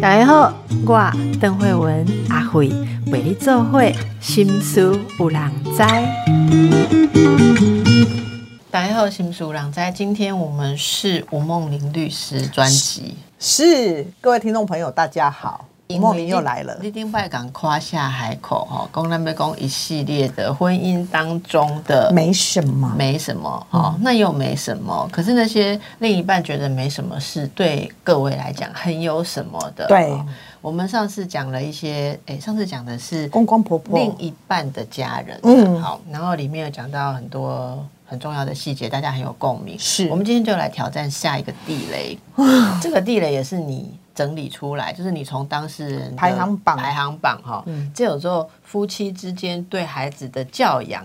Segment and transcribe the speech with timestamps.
[0.00, 0.52] 大家好，
[0.86, 2.68] 我邓慧文阿慧
[3.06, 5.78] 为你做会心思有人知。
[8.70, 9.80] 大家好，心思有人知。
[9.94, 15.66] 今天我们是吴梦玲律师专辑，是各位听众朋友，大家好。
[15.98, 25.08] 莫名又来了，立丁拜港夸下海口哈，公南北公一系列的婚姻当中的没什么，没什么哈，那又没什么。
[25.12, 29.86] 可是那些另一半觉得没什么事，对各位来讲很有什么的。
[29.86, 30.12] 对，
[30.60, 39.76] 我们上次讲了一些，哎，上次讲的是公公婆婆另一半的家人，嗯，好，然后里面有讲到很多很重要的细节，大家很有共鸣。
[39.78, 42.18] 是我们今天就来挑战下一个地雷，
[42.80, 43.92] 这个地雷也是你。
[44.14, 51.04] 整理出来，就是你从当事人排行榜排行榜哈，这有时候夫妻之间对孩子的教养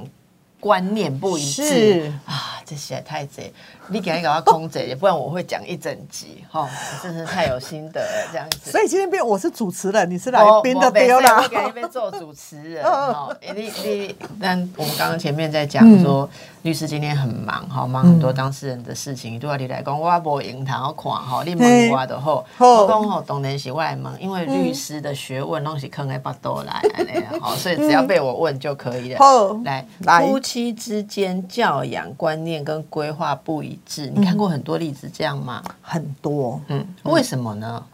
[0.59, 3.53] 观念不一致啊，这些太贼。
[3.89, 6.67] 你给他搞到空嘴，不然我会讲一整集 哈，
[7.01, 8.71] 真是太有心得了这样子。
[8.71, 11.41] 所以今天变我是主持人，你是来宾的丢啦。
[11.41, 13.29] 我给你边做主持人 哈。
[13.55, 16.29] 你你，但我们刚刚前面在讲说，
[16.63, 19.97] 律师今天很忙哈，忙很多当事人的事情，都要你来讲。
[19.99, 29.19] 我无银行要看哈，你问我的好，我讲吼当然是我来问，因为律师的学问拢是坑在巴多来的哈， 所以只要被我问就可以了。
[29.63, 29.85] 来，
[30.27, 33.76] 夫妻之间教养观念跟规划不一。
[34.13, 35.63] 你看过很多例子这样吗？
[35.81, 37.85] 很多，嗯，为什么呢？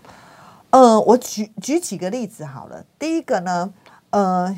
[0.71, 2.83] 呃，我举举几个例子好了。
[2.97, 3.73] 第一个呢，
[4.09, 4.57] 呃，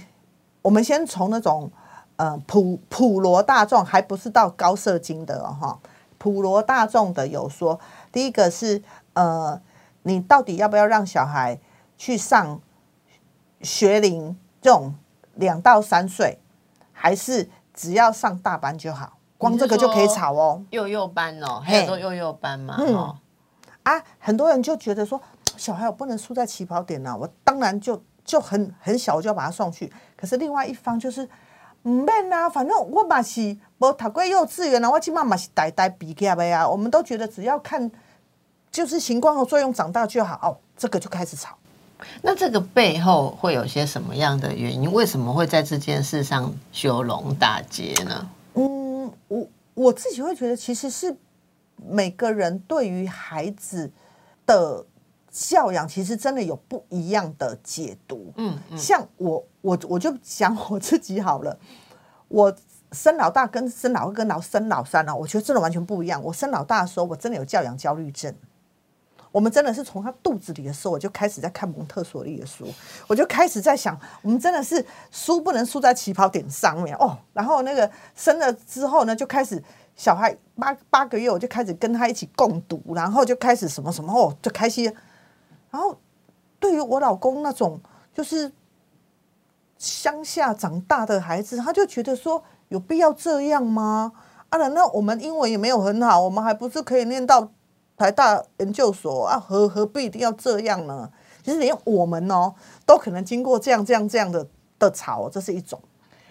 [0.61, 1.69] 我们先从那种
[2.15, 5.77] 呃普普罗大众，还不是到高射精的哈，
[6.17, 7.79] 普罗大众的有说，
[8.11, 8.81] 第一个是
[9.13, 9.59] 呃，
[10.03, 11.59] 你到底要不要让小孩
[11.97, 12.61] 去上
[13.61, 14.95] 学龄这种
[15.33, 16.39] 两到三岁，
[16.93, 19.14] 还是只要上大班就好？
[19.49, 23.15] 光这个就可以炒哦，幼幼班哦，还有说幼幼班嘛，哦，
[23.83, 25.21] 啊，很多人就觉得说，
[25.57, 29.91] 小孩我不能输在起跑点呐，我当然就就很很小就要把他送去。
[30.17, 31.29] 可是另外一方就是，
[31.83, 36.67] 唔免啊，反正我嘛是无读过幼稚园啊，我起码嘛是呆呆毕业的呀。
[36.67, 37.91] 我们都觉得只要看
[38.71, 41.55] 就是行光合作用长大就好，哦，这个就开始吵。
[42.21, 44.91] 那这个背后会有些什么样的原因？
[44.91, 48.29] 为什么会在这件事上修龙大街呢？
[49.75, 49.83] 嗯。
[49.83, 51.15] 我我自己会觉得，其实是
[51.75, 53.91] 每个人对于孩子
[54.45, 54.85] 的
[55.29, 58.33] 教养，其实真的有不一样的解读。
[58.37, 61.59] 嗯，像我我我就讲我自己好了，
[62.29, 62.55] 我
[62.91, 66.23] 生老大跟生老二跟老生老三啊，我觉得真的完全不一样。
[66.23, 68.33] 我生老大的时候，我真的有教养焦虑症。
[69.35, 72.65] 我们真的是从他肚子里的时候，我就开始在看蒙特梭利的书，
[73.05, 77.17] 我就开始在想，我们真的是输不能输在起跑点上面哦。
[77.33, 79.61] 然后那个生了之后呢，就开始
[79.93, 84.85] 小孩八八个月，我就开始跟他一起共读，然后就开始什么什么哦，就开心。
[85.69, 85.97] 然后
[86.57, 87.81] 对于我老公那种
[88.13, 88.49] 就是
[89.77, 94.13] 乡下长大的孩子，他就觉得说有必要这样吗？
[94.47, 97.51] 啊，那我们英文也没有很好，我们还不是可以念到。
[97.97, 101.09] 台大研究所啊，何何必一定要这样呢？
[101.43, 102.53] 其实连我们哦，
[102.85, 104.45] 都可能经过这样这样这样的
[104.79, 105.79] 的吵，这是一种。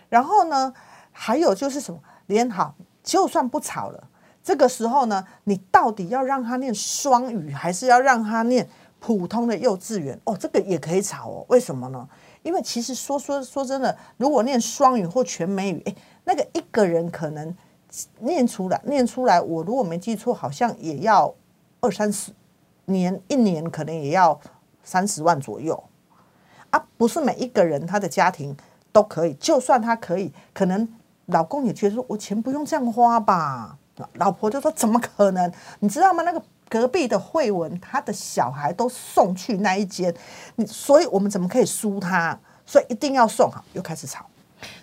[0.08, 0.74] 然后呢，
[1.12, 4.08] 还有就是什么，连好，就算不吵了，
[4.42, 10.20] 这个时候呢，你到底要让他念双语，还是要让他念普通的幼稚园？
[10.24, 11.46] 哦，这个也可以吵哦。
[11.48, 12.06] 为什么呢？
[12.42, 17.56] 因为其实说说说真的，如果念双语或全美语，诶，那个一个人可能
[18.18, 21.32] 念出来，念出来，我如果没记错，好像也要。
[21.84, 22.32] 二三十
[22.86, 24.40] 年，一年可能也要
[24.82, 25.84] 三十万左右
[26.70, 26.82] 啊！
[26.96, 28.56] 不是每一个人他的家庭
[28.90, 30.88] 都可以，就算他可以，可能
[31.26, 33.76] 老公也觉得说，我钱不用这样花吧。
[34.14, 35.52] 老婆就说，怎么可能？
[35.80, 36.22] 你知道吗？
[36.22, 40.14] 那个隔壁的慧文，他的小孩都送去那一间，
[40.56, 42.38] 你所以我们怎么可以输他？
[42.64, 44.24] 所以一定要送好，又开始吵。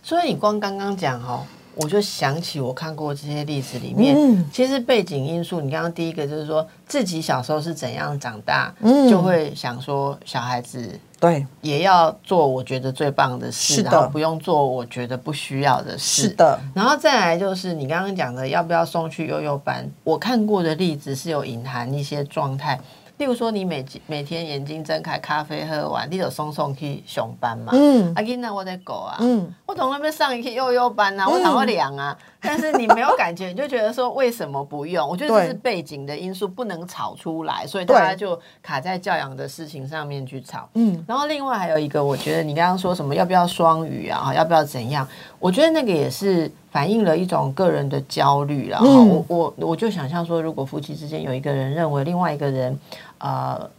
[0.03, 1.47] 所以你光刚刚讲哦。
[1.75, 8.73] 我就想起我看过这些例子里面，其实背景因素，你刚刚第一个就是说自己小时候是怎样长大，
[9.09, 16.23] 就会想说小孩子对也要做我觉得最棒的事，然后不用做我觉得不需要的事。
[16.23, 22.79] 是的，然后再来就是你刚刚讲的要不要送去幼幼班，我看过的例子是有隐含一些状态。
[23.21, 27.71] 例如说，你每每天眼睛睁开，咖啡喝完，你就送送去上班嘛。
[27.71, 32.17] 嗯，阿囡仔我在狗啊，嗯，我从那边上一去幼幼班啊，我躺会凉啊。
[32.41, 35.07] 但是你没有感觉，你就觉得说为什么不用？
[35.07, 40.67] 我觉得这是背景的因素，不能吵出来，所以大家就卡在教养的事情上面去吵。
[40.73, 45.07] 嗯，然后另外还有一个，我觉得你刚刚说什么要不要双语啊，要不要怎样？
[45.37, 52.75] 我觉得那个也是反映了一种个人的焦虑然后嗯我我我就想象说，如果夫妻之间有一个人认为另外一个人
[53.21, 53.69] 呃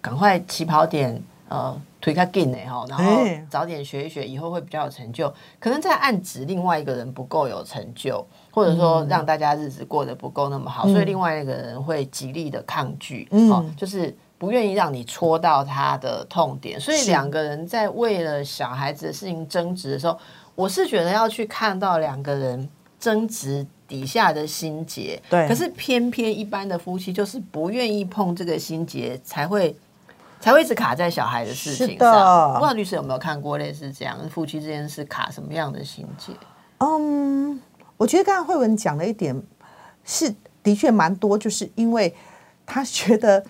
[0.00, 8.76] 赶快起跑点呃推开进呢哈，然后哎早点学一学，以后会比较有成就，可能在暗指另外一个人不够有成就，或者嗯。
[8.76, 13.50] 说让大家日子过得不够那么好，所以另外一个人会极力的抗拒，嗯。
[13.50, 14.16] 哦，就是。
[14.42, 20.18] 不愿意让你戳到他的痛点，所以是两个人在为了小孩子的事情争执的时候，
[20.56, 22.68] 我是觉得要去看到两个人
[23.02, 25.20] 争执底下的心结。
[25.28, 29.76] 对可是偏偏一般的夫妻就是不愿意碰这个心结，才会
[30.38, 32.52] 才会一直卡在小孩的事情上。
[32.52, 36.32] 不知道律师有没有看过类似这样夫妻之间是卡什么样的心结？
[36.78, 37.60] 嗯，
[37.96, 39.42] 我觉得刚才慧文讲了一点，
[40.04, 40.32] 是
[40.62, 42.14] 的确蛮多，就是因为
[42.64, 43.44] 他觉得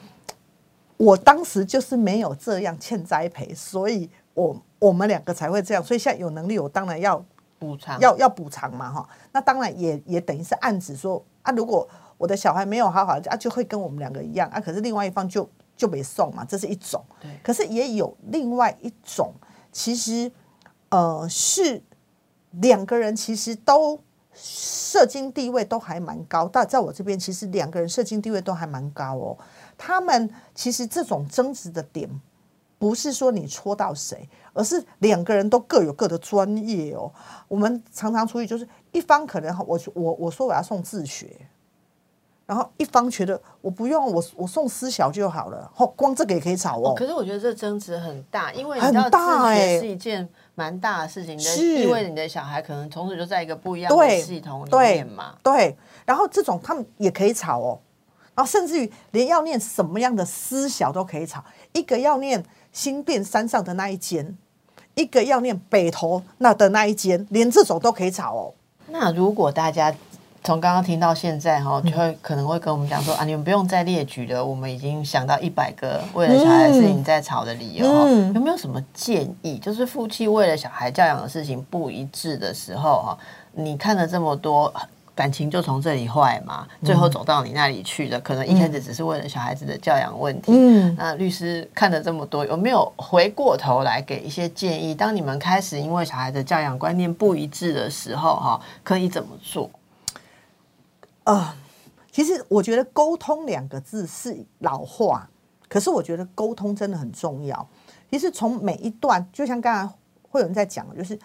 [0.96, 7.22] 我当时就是没有这样欠栽培，所以我我们两个才会这样，所以现在有能力，我当然要
[7.62, 9.08] 补偿要要补偿嘛哈。
[9.30, 11.88] 那当然也也等于是暗指说啊，如果
[12.18, 14.60] 我的小孩没有好好啊，就会跟我们两个一样啊。
[14.60, 17.00] 可是另外一方就就没送嘛，这是一种。
[17.20, 19.32] 对可是也有另外一种，
[19.70, 20.30] 其实
[20.88, 21.80] 呃是
[22.50, 23.98] 两个人其实都
[24.34, 29.38] 社经地位都还蛮高，但在我这边其实两个人社经地位都还蛮高哦。
[29.78, 32.08] 他们其实这种争执的点，
[32.82, 37.08] 不是说你戳到谁，而是两个人都各有各的专业哦。
[37.46, 41.30] 我们常常出去就是一方可能我我我说我要送自学，
[42.44, 46.92] 然后一方觉得我不用，我我送私小就好了，哦，光这个也可以吵哦。
[46.96, 55.36] 可是我觉得这争执很大，因为你很知道自大欸学是一件蛮大的事情的，是因为你的小孩可能从此就在一个不一样的系统里对面嘛。
[55.40, 57.78] 对，然后这种他们也可以吵哦，
[58.34, 64.36] 然后甚至于连要念什么样的私小都可以吵，一个要念新店山上的那一间，
[64.94, 68.54] 一个要念北投那的那一间，连这种都可以吵哦。
[68.88, 69.94] 那如果大家
[70.42, 77.86] 从刚刚听到现在哈，就会可能会跟我们讲说啊，你们不用再列举了，我们已经想到一百个为了小孩的事情在吵的理由
[78.34, 79.58] 有没有什么建议？
[79.58, 83.18] 就是夫妻为了小孩教养的事情不一致的时候哈，
[83.52, 84.72] 你看了这么多。
[85.22, 90.50] 感情就从这里坏嘛，最后走到你那里去的，可能一开始只是为了小孩子的教养问题。
[90.52, 94.96] 嗯那律师看了这么多，有没有回过头来给一些建议？
[94.96, 99.70] 当你们开始因为小孩的教养观念不一致的时候，哈，可以怎么做？
[101.22, 101.54] 啊、
[102.10, 105.30] 其实我觉得沟通两个字是老话，
[105.68, 107.64] 可是我觉得沟通真的很重要。
[108.10, 109.94] 其实从每一段，就像刚才
[110.28, 111.16] 会有人在讲，就是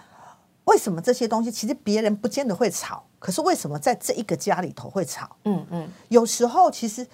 [0.67, 5.35] 为什么这些东西其实别人不见得会吵，可是为什么在这一个家里头会吵？
[5.45, 7.07] 嗯嗯，有时候其实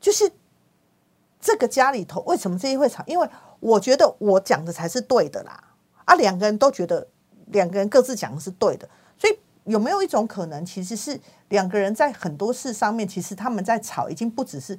[0.00, 0.30] 就是
[1.40, 3.02] 这个家里头为什么这些会吵？
[3.06, 3.28] 因为
[3.58, 5.60] 我觉得我讲的才是对的啦，
[6.04, 7.06] 啊，两个人都觉得
[7.46, 14.78] 两个人各自讲的是对的，所以有没有一种可能，其实是两个人在很多事上面，其实他们在吵，已经不只是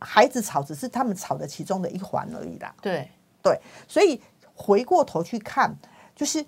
[0.00, 2.74] 孩子吵，只是他们吵的其中的一环而已啦。
[2.82, 3.08] 对，
[3.42, 3.58] 对，
[3.88, 4.20] 所以
[4.54, 5.74] 回过头去看，
[6.14, 6.44] 就是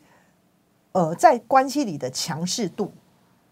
[0.97, 2.91] 呃，在关系里的强势度，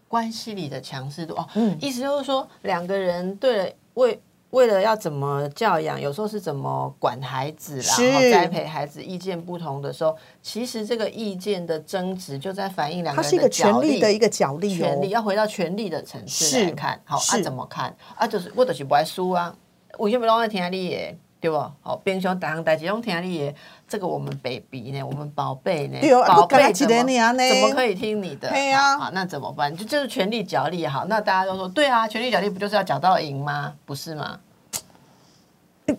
[0.07, 4.19] 关系里的强势度哦，嗯意思就是说两个人对了为。
[4.51, 15.09] 为了要怎么教养，有时候是怎么管孩子啦，然后栽培孩子，意见不同的时候，其实这个意见的争执就在反映两个人它是一个权角力的一个角力哦权利。
[15.09, 18.25] 要回到权力的层次是来看，好啊，怎么看啊？
[18.25, 19.53] 就是我就是不爱输啊，
[19.97, 21.15] 为什么拢爱听你的，
[21.45, 21.71] 对不？
[21.81, 23.55] 好，平常大项代志拢听你的，
[23.87, 28.49] 这个我们 baby 呢，我们宝贝呢宝贝怎么一个尔呢怎么可以听你的？
[28.49, 29.75] 嘿啊好，那怎么办？
[29.77, 33.75] 就就是权力角力好，那大家都说对啊，权力角力不就是要角到赢吗？
[33.85, 34.39] 不是吗？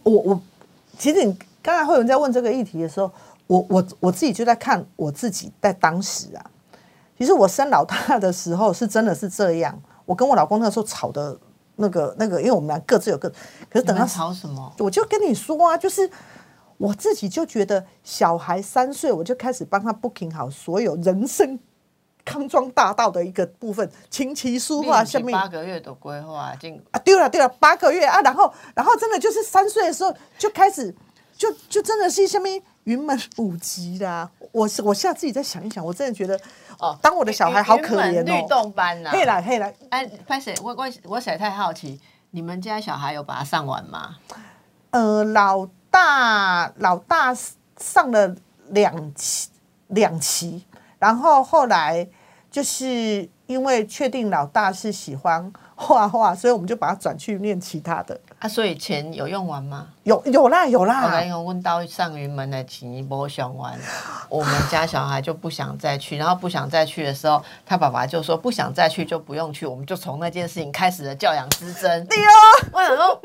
[0.02, 0.40] 我我
[0.98, 3.08] 其实你刚才会有人在问这个议题的时候，
[3.46, 6.44] 我我我自己就在看我自己在当时啊，
[7.16, 11.38] 其实我生老大的时候是真的是这样，我跟我老公那时候吵的
[11.76, 13.28] 那个那个，因为我们俩各自有各，
[13.70, 14.74] 可是等到吵什么？
[14.78, 16.10] 我就跟你说啊，就是
[16.78, 21.58] 我自己就觉得小孩三岁，我就开始帮他 booking 好所有人生
[22.24, 30.94] 康庄大道的一个部分，琴棋书画下面八个月的规划进啊，对了对了，八个月啊，然后然后真的就是三岁的时候就开始，
[31.36, 34.30] 就就真的是下面云门舞集啦。
[34.52, 36.38] 我是我现在自己再想一想，我真的觉得
[36.78, 38.46] 哦当我的小孩好可怜云门律哦。
[38.48, 40.54] 动班呐、嘿啦嘿啦，哎，拍谁？
[40.62, 42.00] 我我我实在太好奇，
[42.30, 44.16] 你们家小孩有把它上完吗？
[44.90, 47.36] 呃，老大老大
[47.76, 48.36] 上了
[48.68, 49.50] 两期
[49.88, 50.64] 两期，
[51.00, 52.08] 然后后来
[52.50, 58.18] 就是因为确定老大是喜欢画画，所以我们就把他转去念其他的。
[58.48, 59.86] 所以钱有用完吗？
[60.04, 63.78] 有有啦有我啦跟你，讲，问到上云门的钱波想完，
[64.28, 72.06] 我们家小孩就不想再去，然后不想再去的时候，他爸爸就说不想再去就不用去，我们就从那件事情开始了教养之争。
[72.06, 73.20] 对哦，我想说，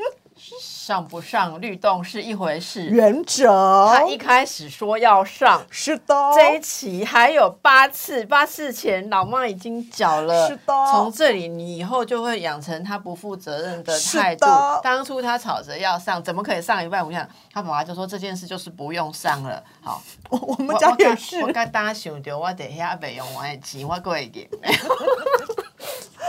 [0.60, 5.64] 上不上律动是一回事，原则他一开始说要上。
[5.70, 10.48] 是的，这一期还有八次，八次前老妈已经缴了。
[10.48, 14.46] 是的从这里你以后就会养成他不负责任的态度。
[14.82, 17.26] 当初他吵着要上，怎么可以上一半不上？
[17.52, 19.62] 他爸爸就说这件事就是不用上了。
[19.80, 24.48] 好， 我我们家也是我，刚刚想到我等一下没用完的钱，我过一点。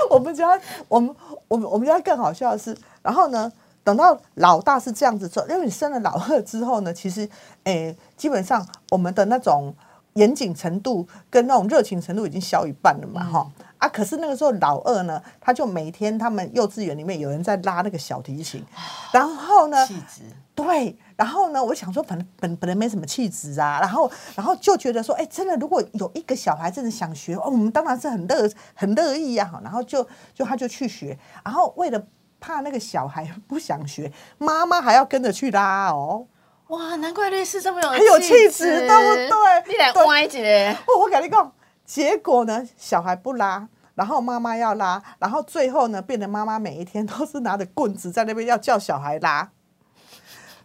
[0.10, 1.16] 我们家我们
[1.48, 3.52] 我们我们家更好笑的是，然后呢，
[3.84, 7.28] 等到老大是这样子做，因为你生了老二之后呢，其实
[7.66, 9.74] 诶、基本上我们的那种
[10.14, 18.64] 严谨程度跟那种热情程度已经小一半了嘛，哈、啊，可是那个时候老二呢，他就每天他们幼稚园里面有人在拉那个小提琴，
[19.12, 20.22] 然后呢，气质，
[20.54, 32.02] 对，然后呢，我想说本本本来没什么气质啊，然后然后就觉得说，哎，真的，如果有一个小孩真的想学，哦，我们当然是很乐很乐意呀、然后就就他就去学，然后为了
[32.44, 36.28] 怕那个小孩不想学，妈妈还要跟着去拉哦。
[36.68, 39.30] 哇，难怪律师这么有很有气质对不对
[39.70, 41.54] 你来对歪一个，哦，我跟你讲，
[41.86, 43.70] 结果呢，小孩不拉。
[43.96, 49.50] 然后妈妈要拉，然后最后呢，变得妈妈每一天都是拿着棍子在那边要叫小孩拉。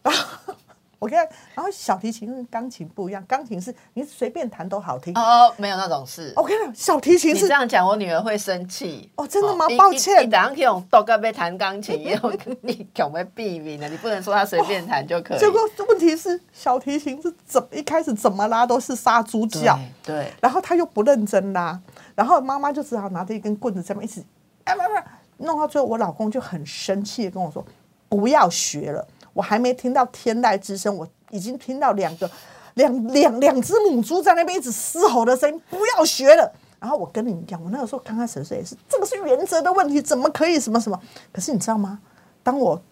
[0.03, 0.55] 然后
[0.99, 5.15] 我跟你然后小提琴跟钢琴不一样，钢琴是你随便弹都好听。
[5.17, 6.33] 哦，没有那种事。
[6.35, 9.09] 我跟你讲，小提琴是这样讲，我女儿会生气。
[9.15, 15.39] 哦真的吗你抱歉你你等下可以用豆哥被弹钢琴， 用你可没避免的，你不能说他随便弹就可以。
[15.39, 21.81] 结果问题是小提琴是怎一开始怎么拉都是杀猪叫，对对，然后他又不认真拉，
[22.17, 24.25] 然后妈妈就只好拿着一根棍子在那边一直，
[24.65, 27.65] 哎不不，弄到最后我老公就很生气的跟我说，
[28.09, 29.07] 不要学了，
[29.39, 32.29] 我还没听到天籁之声，我已经听到两个
[32.75, 36.53] 两两两只母猪在那边一直嘶吼的声音，不要学了。
[36.81, 41.01] 然后我跟你们讲，我那个时候刚开始的时候也是，这个是原则的问题，怎么可以什么什么？
[41.33, 42.01] 可是你知道吗？
[42.43, 42.83] 当我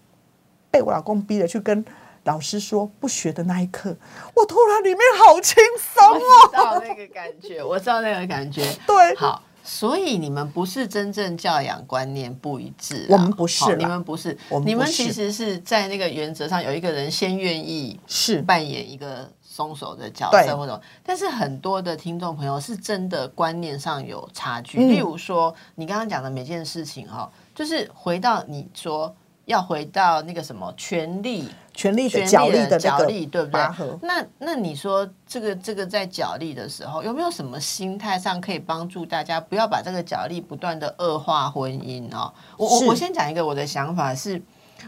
[0.71, 1.83] 被我老公逼着去跟
[2.23, 3.93] 老师说不学的那一刻，
[4.33, 6.49] 我突然里面好轻松我哦。
[6.49, 8.63] 知道那个感觉，我知道那个感觉。
[8.87, 9.43] 对好。
[9.69, 13.75] 所以你们不是真正教养观念不一致啊，我们不是啦。
[13.77, 18.41] 你们不是，我们你们其实是在那个原则上有一个人先愿意是。
[18.43, 24.79] 扮演一个松手的角色或者，但是很多的听众朋友是真的观念上有差距。
[24.79, 24.87] 嗯。
[24.87, 31.49] 例如说，你刚刚讲的每件事情哈，就是回到你说要回到那个什么权利。
[31.77, 33.61] 权力的权角力力的角力，对不对？
[34.01, 42.33] 那那你说这个这个在角力的时候，有没有什么心态上可以帮助大家不要把这个角力不断的恶化婚姻哦？
[42.57, 44.41] 我我我先讲一个我的想法是，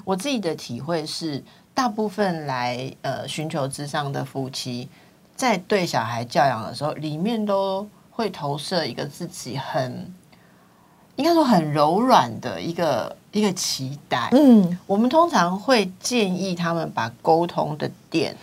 [0.03, 1.43] 我自己的体会是，
[1.75, 4.89] 大部分来呃寻求之上的夫妻，
[5.35, 10.11] 在对小孩教养的时候，里面都会投射一个自己很
[11.19, 14.29] 应该说很柔软的一个一个期待。
[14.31, 18.33] 嗯，我们通常会建议他们把沟通的点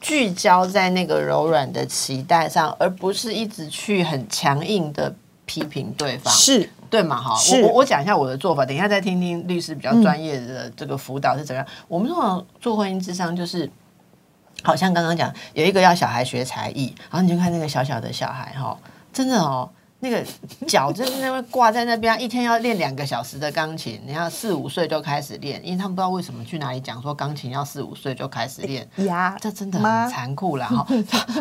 [0.00, 5.12] 聚焦在那个柔软的期待上，而不是一直去很强硬的
[5.46, 7.20] 批评对方，是对嘛？
[7.20, 11.66] 哈，我我我讲一下我的做法，等一下再听听律师比较专业的这个辅导是怎么样。
[11.88, 13.68] 我们通常做婚姻智商就是。
[14.62, 18.76] 好像刚刚讲有一个要小孩学才艺，然后你就看那个小小的小孩哈，
[19.12, 19.68] 真的哦，
[20.00, 20.22] 那个
[20.66, 30.66] 脚真的那边挂在那边，一天要练两个小时的钢琴，你要四五岁就开始练，因为他们不知道为什么去哪里讲说钢琴要四五岁就开始练，呀，这真的很残酷啦！
[30.66, 30.86] 哈，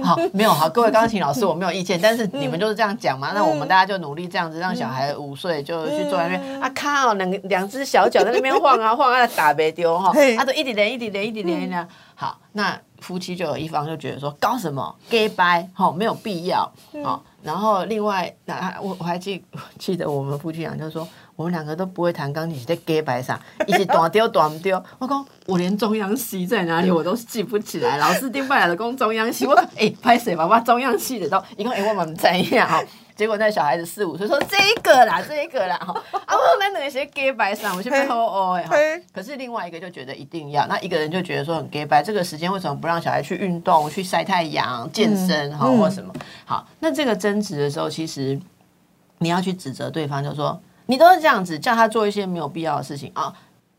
[0.02, 11.86] 好，没有好，各位钢琴老师，我没有意见，但是你们就是这样讲嘛，那我们大家就努力这样子，让小孩五岁就去坐在那边啊，靠，两两只小脚在那边晃啊晃啊，打没丢哈嘿，啊，都一点点一点点一直连呢。
[12.18, 16.72] 好，那夫妻就有一方就觉得说搞什么 gay 掰，好，没有必要，
[17.04, 19.42] 好，然后另外那我我还记
[19.80, 21.08] 记得我们夫妻俩就说。
[21.38, 23.38] 我们两个都不会弹钢琴，在 gay 白上，
[23.68, 24.82] 一直短丢短丢。
[25.00, 27.98] 我讲我连中央戏在哪里我都记不起来。
[27.98, 32.82] 老师丁拜来的讲中央戏，我讲哎拍谁吧，我中央戏的都，一共哎我们怎样哈？
[33.16, 39.02] 结果那小孩子四五岁说这一个啦，这一个啦哈，啊我那两个是 gay 白上，我去背后哦哎。
[39.14, 46.14] 可是另外一个就觉得一定要，那一个人就觉得说很 gay 白，这个时间为什么不让小孩去运动、去晒太阳、健身哈、嗯或什么？
[46.44, 48.38] 好，那这个争执的时候，其实
[49.20, 53.34] 你要去指责对方，就说你都是这样子叫他做一些没有必要的事情啊。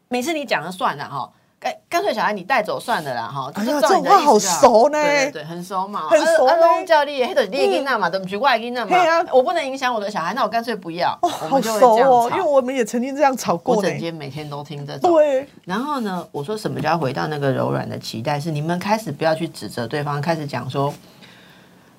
[0.08, 1.30] 每次你讲了算了哈，
[1.66, 3.50] 哎，干脆小孩你带走算了啦，哈。
[3.54, 6.44] 哎呀，这话好熟呢，对对，很熟嘛，很熟。
[6.44, 8.88] 阿龙教练，黑的你也囡仔嘛，都不是我囡仔嘛。
[8.88, 11.18] 对啊，我不能影响我的小孩，那我干脆不要。
[11.22, 13.74] 哦，好熟哦，因为我们也曾经这样吵过。
[13.74, 15.12] 我整天每天都听这种。
[15.12, 15.44] 对。
[15.64, 18.38] 然后呢，我说什么叫回到那个柔软的期待？
[18.38, 20.94] 是你们开始不要去指责对方，开始讲说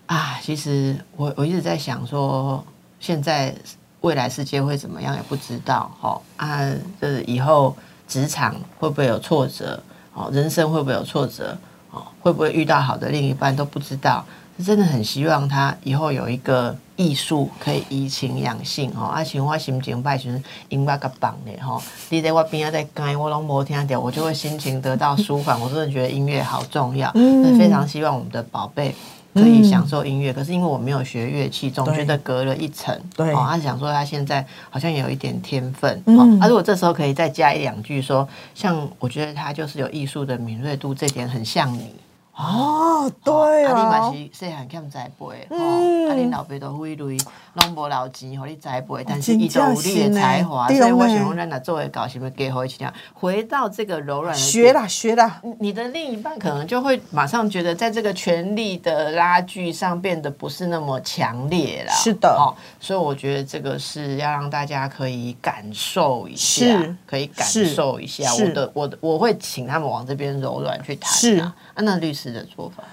[0.05, 2.63] 啊，其实我我一直在想说，
[3.01, 3.53] 现在
[4.00, 5.91] 未来世界会怎么样也不知道。
[6.00, 6.71] 哈啊，
[7.01, 7.75] 就是以后
[8.07, 9.81] 职场会不会有挫折？
[10.13, 11.57] 哦，人生会不会有挫折？
[11.91, 14.25] 哦，会不会遇到好的另一半都不知道。
[14.57, 19.05] 是真的很希望他以后有一个艺术可以怡情养性哦。
[19.05, 25.61] 啊，像我心情歹时，音乐个棒的吼，你在我边啊在讲，我拢无听到，我就会心情得到舒缓。
[25.61, 28.95] 我真的觉得音乐好重要，非常希望我们的宝贝。
[29.38, 32.98] 可以享受音乐，可是因为我没有学乐器，总觉得隔了一层。
[33.15, 36.01] 对，他想说他现在好像有一点天分。
[36.06, 41.94] 嗯，他如果这时候可以再加一两句说，像我觉得他就是有艺术的敏锐度，这点很像你。
[42.38, 47.17] 哦，对啊，啊，你嘛是细汉欠栽培，嗯，啊，你老爸都费累，
[47.56, 61.91] 拢无留钱，互你栽培，但是伊都有你的才华，所以我想讲，咱若作为搞什么给好一起回到这个柔软的学啦学啦，你的另一半可能就会马上觉得，在这个权力的拉锯上变得不是那么强烈了。
[61.91, 66.65] 是的，哦，所以我觉得这个是要让大家可以感受一下，
[67.08, 68.32] 可以感受一下。
[68.32, 71.12] 我的我的我会请他们往这边柔软去谈。
[71.12, 72.26] 是啊，那律师。
[72.34, 72.84] 的做法，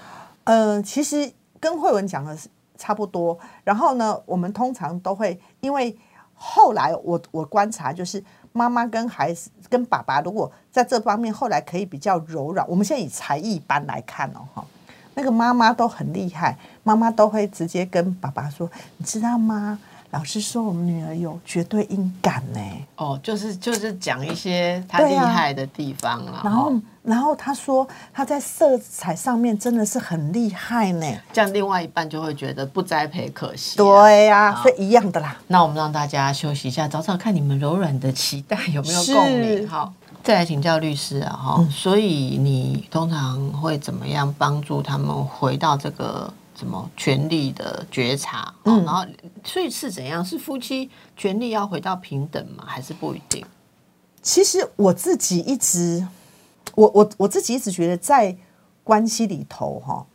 [0.45, 3.37] 呃，其实跟慧文讲的是差不多。
[3.63, 5.97] 然后呢，我们通常都会，因为
[6.33, 14.65] 后来我我观察，就是妈妈跟孩子跟爸爸，如果在这方面后来可以比较柔软，我们现在以才艺班来看哦，哈，
[15.13, 19.79] 那个妈妈都很厉害，妈妈都会直接跟爸爸说，你知道吗？
[20.15, 22.59] 老师说我们女儿有绝对音感呢。
[22.95, 26.39] 哦，就是就是讲一些她厉害的地方啊。
[26.41, 31.05] 然后然后他说她在色彩上面真的是很厉害呢。
[31.33, 33.75] 这样另外一半就会觉得不栽培可惜。
[33.75, 35.35] 对呀，所以一样的啦。
[35.47, 39.67] 那我们让大家休息一下，找找看你们柔软的期待有没有共鸣。
[39.67, 39.91] 好，
[40.23, 41.33] 再来请教律师啊。
[41.35, 46.33] 哈，所以你通常会怎么样帮助他们回到这个？
[46.57, 48.53] 什么权力的觉察？
[48.63, 49.05] 嗯，然后
[49.43, 50.23] 所以是怎样？
[50.23, 52.63] 是夫妻权力要回到平等吗？
[52.65, 53.45] 还是不一定？
[54.21, 56.07] 其实我自己一直，
[56.73, 58.35] 我我我自己一直觉得，在
[58.85, 60.05] 关系里头，哈，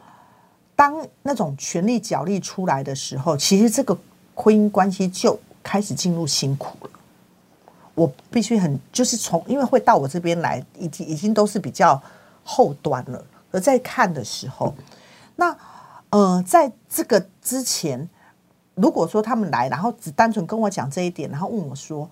[0.74, 3.96] 当那种权力角力出来的时候，其实这个
[4.34, 6.90] 婚姻关系就开始进入辛苦了。
[7.94, 12.02] 我必须很就是从，因为会到我这边来，已经已经都是比较
[12.42, 13.22] 后端了。
[13.50, 14.74] 而在看的时候，
[15.36, 15.54] 那。
[16.10, 18.08] 呃，在这个之前，
[18.74, 22.08] 如果说他们来，然后只单纯跟我讲这一点，然后问我说：“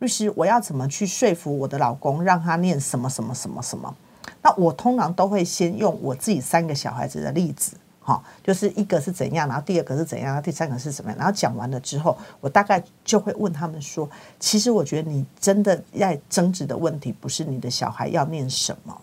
[0.00, 3.94] 律师，我要怎么去说服我的老公，让他念什么什么什么什么？”
[4.42, 14.06] 那我通常都会先用我自己三个小孩子的例子，哈，就是一个是怎样，然后第二个是怎样，第三个是怎么样，然后讲完了之后，我大概就会问他们说
[14.38, 18.94] ：“其实我觉得你真的要争执的问题，不是你的小孩要念什么。”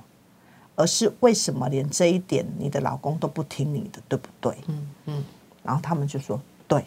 [0.80, 4.56] 而是为什么连这一点你的老公都不听你的，对不对？
[4.68, 5.24] 嗯嗯。
[5.62, 6.40] 然后他们就说
[6.70, 6.86] ：“对。”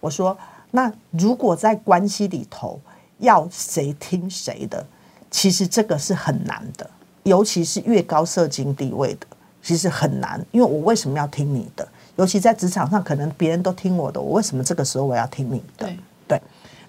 [0.00, 0.36] 我说
[0.72, 2.80] ：“那如果在关系里头
[3.18, 4.84] 要谁听谁的，
[5.30, 6.90] 其实这个是很难的，
[7.22, 9.28] 尤其是越高社经地位的，
[9.62, 10.44] 其实很难。
[10.50, 11.86] 因为我为什么要听你的？
[12.16, 15.86] 尤其在职场上，可能别人都听我的，我为什么这个时候我要听你的？
[15.86, 16.42] 对对。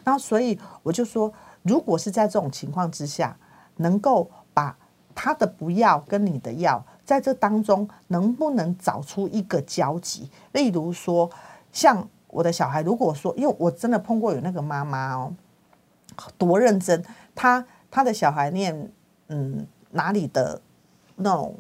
[0.04, 3.38] 然后所以我就说，如果是在这种情况之下，
[3.76, 4.42] 能够把。
[5.15, 10.30] 他的不要跟你的要，在这当中能不能找出一个交集？
[10.52, 11.30] 例如说，
[11.71, 15.34] 像我的小孩，如果说，因为我真的碰过有那个妈妈哦，
[16.38, 17.04] 多认真，
[17.36, 18.91] 他他的小孩念
[19.28, 20.60] 嗯哪里的
[21.15, 21.56] 那种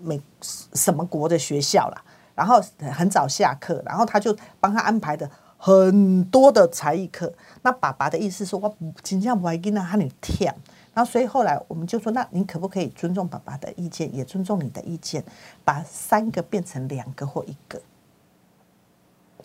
[0.00, 2.02] 美什么国的学校啦，
[2.34, 5.28] 然后很早下课，然后他就帮他安排的
[5.58, 7.32] 很多的才艺课。
[7.62, 10.54] 那爸爸的意思说，我今天不爱跟他喊你跳。
[10.94, 15.24] 然后，所以后来我们就说，那你可不可以尊重爸爸的意见，也尊重你的意见，
[15.64, 17.80] 把三个变成两个或一个？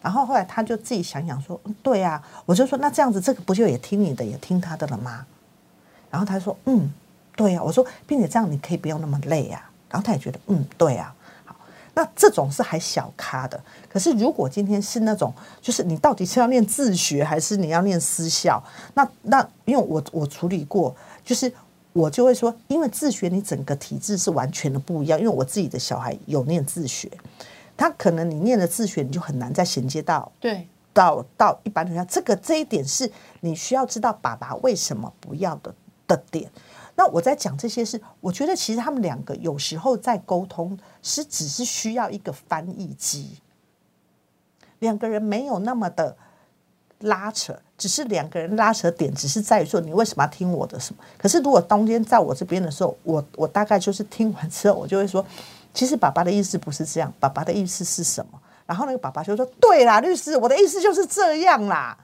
[0.01, 5.25] 然后后来他就自己想想说，对啊，我就说那这样子，这个不就也听你的，也听他的了吗？
[6.09, 6.89] 然后他说，嗯，
[7.35, 7.61] 对啊。
[7.63, 9.69] 我说，并且这样你可以不用那么累啊。
[9.89, 11.13] 然后他也觉得，嗯，对啊。
[11.99, 13.61] 好，那这种是还小咖的。
[13.89, 18.63] 可是如果今天是那种，就是你到底是要念自学，还是你要念私校？
[18.93, 20.95] 那那因为我我处理过。
[21.23, 21.51] 就是
[21.93, 25.19] 我就会说，因为自学你整个体制是完全的不一样。
[25.19, 27.11] 因为我自己的小孩有念自学，
[27.77, 32.03] 他可能你念了自学，你就很难再衔接到对到到一般学校。
[32.05, 35.75] 这个这一点是你需要知道爸爸为什么不要的
[36.07, 36.49] 的点。
[36.99, 43.37] 那我在讲这些事，我觉得其实他们两个有时候在沟通是只是需要一个翻译机，
[44.79, 46.13] 两个人没有那么的
[46.99, 51.01] 拉扯，只是两个人拉扯点只是在于说你为什么要听我的什么。
[51.17, 55.25] 可是如果中间在我这边的时候，我我大概就是听完之后，我就会说，
[55.73, 58.37] 其实爸爸的意思不是这样，爸爸的意思是什么？
[58.65, 61.97] 然后那个爸爸就说，对啦，律师，我的意思就是这样啦。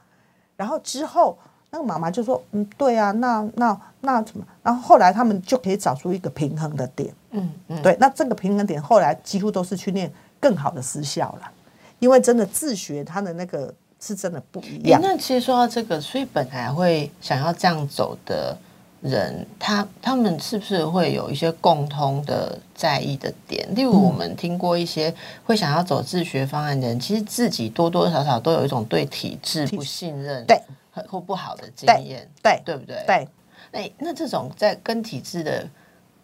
[0.56, 1.38] 然后之后。
[1.72, 4.46] 那个妈妈就说：“嗯，对啊，那那那怎么？
[4.64, 7.14] 然后后来他们就可以找出一个平衡的点。
[7.32, 11.52] 嗯嗯，对，那这个平衡点后来几乎都是去念更好的私校了，
[12.00, 15.02] 因为真的自学他的那个是真的不一样。
[15.04, 18.58] 那其实说到这个，所以本来会想要这样走的
[19.02, 23.68] 人，他他们是不是会有一些共通的在意的点？
[23.76, 25.14] 例如我们听过一些
[25.44, 30.46] 会想要走自学方案的人，其实自己多多少少都有一种对体制不信任。
[30.46, 30.62] 对。
[31.10, 33.04] 或不好的经验，对对不对？
[33.06, 33.28] 对，
[33.76, 35.68] 那那这种在跟体质的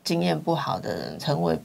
[0.05, 1.59] 经验不好的人成为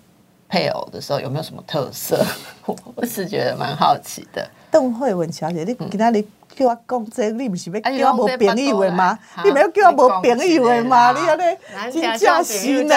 [0.49, 2.25] 配偶的时候，有没有什么特色？
[2.97, 4.49] 我是觉得蛮好奇的。
[4.69, 6.21] 邓慧文小姐，你今天你
[6.57, 9.17] 叫我讲这，你不是要叫我无朋友的吗？
[9.45, 11.13] 你不要叫我无朋友的吗？
[11.13, 12.95] 你安尼真正是呢，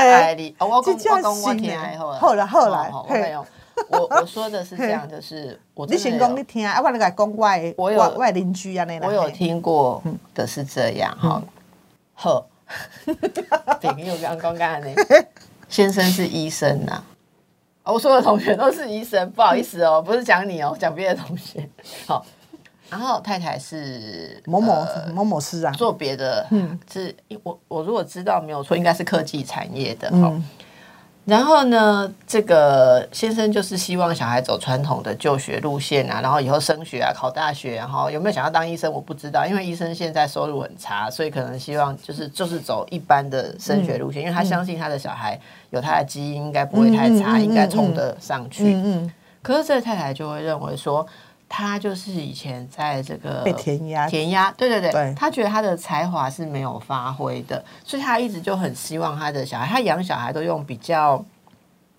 [0.83, 1.99] 真正是呢。
[2.19, 3.45] 好了好了，没有。
[3.87, 10.03] 我我说的是这样，就是我你先讲你听啊，我来讲外外外邻居啊那我有听过
[10.35, 11.41] 的是这样哈，
[12.15, 12.45] 呵，
[13.81, 14.93] 朋友刚刚刚那
[15.69, 17.01] 先生是医生呐，
[17.83, 21.67] 我说的同学都是医生，不好意思哦， 不是讲你哦，讲别的同学。
[22.05, 22.25] 好，
[22.89, 30.33] 然后太太是某某某某师啊，做别的，嗯，是我我如果知道没有错，应该是科技产业的哈。
[31.25, 48.73] 然后呢，这个先生就是希望小孩走传统的就学路线啊，然后以后升学啊，考大学，然后有没有想要当医生，我不知道，因为医生现在收入很差，所以可能希望就是就是走一般的升学路线，因为他相信他的小孩有他的基因，应该不会太差，应该冲得上去。
[48.73, 49.11] 嗯嗯。
[49.41, 51.05] 可是这个太太就会认为说。
[51.51, 61.25] 他就是以前在这个被填鸭，填鸭，对对对，他觉得他的才华是没有发挥的，所以他一直就很希望他的小孩，他养小孩都用比较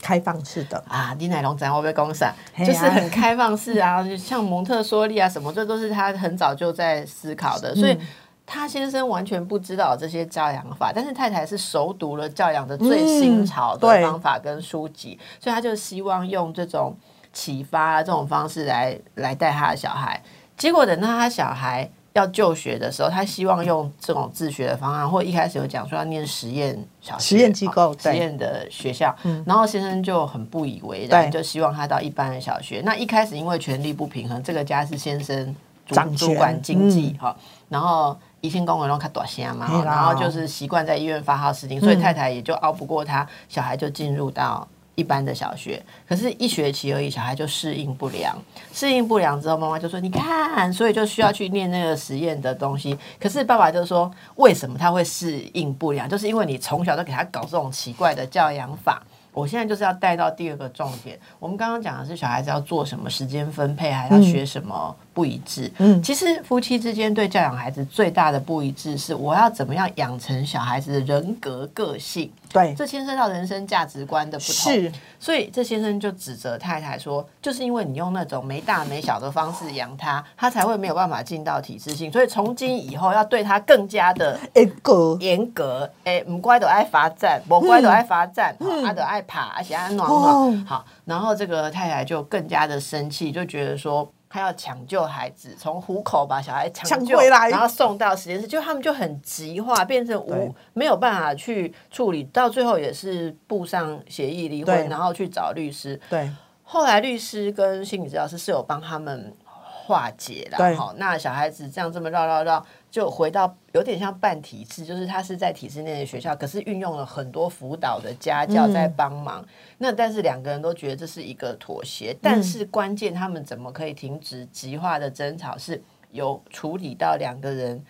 [0.00, 7.98] 开放式的啊，李乃龙展会不会公闪，就是很开放式啊，像蒙特梭利啊什么，这都是他很早就在思考的，所以
[8.46, 16.96] 他先生完全不知道这些教养法，但是太太是熟读了教养的最新潮的方法跟书籍，所以他就希望用这种。
[17.32, 20.20] 启发这种方式来来带他的小孩，
[20.56, 29.14] 结果等到他小孩要就学的时候，他希望用这种自学的方案，或一开始有讲说要念实验小实验机构、实验的学校，
[29.46, 32.82] 然后先生就很不以为然，就希望他到一般的小学。
[32.84, 35.54] 那一开始因为权力不平衡，这个家是先生
[35.86, 37.34] 主主管经济哈，
[37.68, 44.66] 然后一天工人都看短线嘛，然后就是习惯在医院发号施令，所以太太也就熬不过他，小孩就进入到。
[45.00, 48.36] 一般的小学，可是一学期而已，小孩就适应不良。
[48.70, 56.06] 适应不良之后，妈妈就说：“你看，所以就需要去念那个实验的东西。”可是爸爸就说：“为什么他会适应不良？
[56.06, 61.18] 就是因为你从小都给他搞这种奇怪的教养法。”我现在就是要带到第二个重点。
[61.38, 65.70] 我们刚刚讲的是小孩子要做什么时间分配，还要学什么不一致。
[65.76, 72.33] 嗯，其实夫妻之间对教养孩子最大的不一致是，我要怎么样养成小孩子的人格个性。
[72.50, 74.54] 对，这牵涉到人生价值观的不同。
[74.54, 82.11] 是，所以这先生就指责太太说，就是因为你用那种没大没小的方式养他，他才会没有办法进到体制性。
[82.11, 85.88] 所以从今以后要对他更加的严格，严格。
[86.04, 90.64] 哎，唔乖都爱罚站，不乖都爱罚站，他都爱爬，而且爱暖暖。
[90.64, 94.11] 好，然后这个太太就更加的生气，就觉得说。
[94.32, 106.00] 他要抢救孩子，从虎口把小孩抢救，回来然后送到实验室，就他们就很急化，变成无没有办法去处理，到最后也是步上协议离婚，然后去找律师。
[106.08, 106.30] 对，
[106.62, 110.76] 后来律师跟心理治疗师是有帮他们化解了。
[110.76, 112.64] 好，那小孩子这样这么绕绕绕。
[112.90, 119.44] 就回到有点像半体制，就是他是在体制内的学校，可是运用了很多辅导的家教在帮忙。
[119.79, 125.57] 那但是两个人都觉得这是一个妥协，但是关键他们怎么可以停止极化的争吵？
[125.57, 127.81] 是有处理到两个人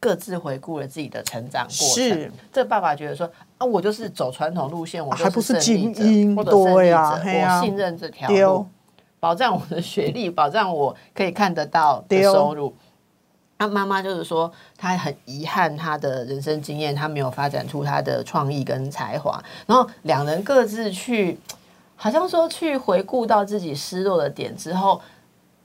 [0.00, 2.32] 各自回顾了自己的成长过程。
[2.50, 8.66] 这爸爸觉得说啊，我就是走传统路线，我还不是精英，对啊，我信任这条路，
[9.20, 12.74] 保障我的学历，保障我可以看得到的收入。
[13.58, 19.42] 那妈妈就是说，她很遗憾，她的人生经验，她没有发展出她的创意跟才华。
[19.66, 21.38] 然后两人各自去，
[21.96, 25.00] 好像说去回顾到自己失落的点之后，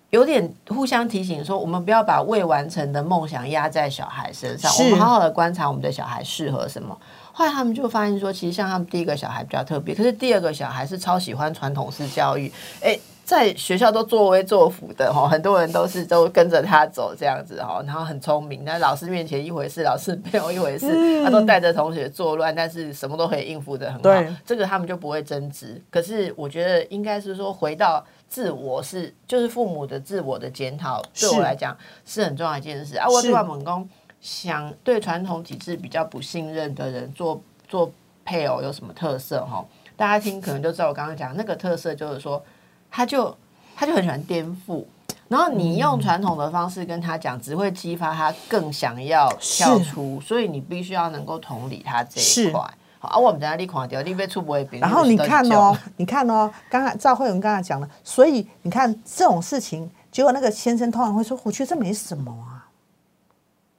[0.10, 6.98] 有点互相提醒说，我们不要把未完成的梦想压在小孩身上，我们好好的观察我们的小孩适合什么。
[7.34, 12.50] 后来他们就发现说，其实像他们第一个小孩比较特别，可是第二个小孩是超喜欢传统式教育，
[12.82, 12.98] 哎。
[13.32, 25.82] 在学校都作威作福的哈，很多人都是都跟着他走这样子哈，然后很聪明，在老师面前一回事，老师没有一回事，他都带着同学作乱，但是什么都可以应付的很好，这个他们就不会争执。
[25.90, 33.08] 可是我觉得应该是说回到自我是，就是父母的自我的检讨，对我来讲是很重要一件事啊。
[33.08, 33.88] 我对外猛攻
[34.20, 37.90] 想对传统体制比较不信任的人做做
[38.26, 39.66] 配偶有什么特色哈？
[39.96, 42.44] 大家听可能就知道我刚刚讲那个特色就是说。
[42.92, 43.36] 他就
[43.76, 44.84] 他就很喜欢颠覆，
[45.30, 52.62] 然后你用传统的方式跟他讲，只会激发他更想要跳出，所以你必须要能够同理他这一块。
[53.00, 62.68] 好啊，我们等下立垮掉，你被出不会别然后你看哦，你看哦，刚才赵慧文刚才讲了，所以你看这种事情，结果那个先生通常会说，我觉得这没什么啊，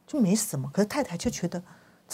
[0.07, 1.63] 就没什么，可是太太就觉得。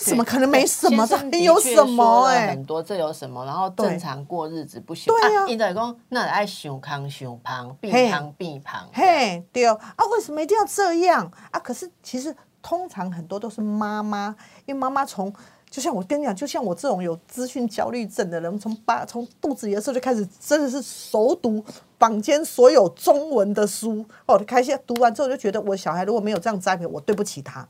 [0.04, 1.06] 怎么可能没什么？
[1.06, 2.26] 这有什么？
[2.26, 3.44] 哎，很多这有什么？
[3.44, 5.12] 然后正常过日子不行。
[5.12, 8.88] 对呀，你在讲那爱想康想胖，避胖避胖。
[8.92, 9.78] 嘿，对哦。
[9.96, 11.58] 啊，为什么一定要这样啊？
[11.58, 14.34] 可是其实通常很多都是妈妈，
[14.66, 15.32] 因为妈妈从
[15.70, 21.62] 就像我跟你讲，就像我这种有资讯焦虑症的人，从八从肚子里的时候就开始，真的是熟读
[21.98, 27.68] 坊间所有中文的书哦，开心读完之后就觉得，我小孩如果没有这样栽培，我对不起他。